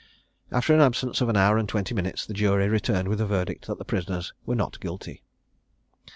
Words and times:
After 0.51 0.73
an 0.73 0.81
absence 0.81 1.21
of 1.21 1.29
an 1.29 1.37
hour 1.37 1.59
and 1.59 1.69
twenty 1.69 1.93
minutes, 1.93 2.25
the 2.25 2.33
jury 2.33 2.67
returned 2.67 3.07
with 3.07 3.21
a 3.21 3.27
verdict 3.27 3.67
that 3.67 3.77
the 3.77 3.85
prisoners 3.85 4.33
were 4.47 4.55
not 4.55 4.79
guilty. 4.79 5.21